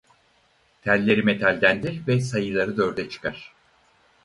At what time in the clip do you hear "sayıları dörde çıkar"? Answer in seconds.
2.21-3.53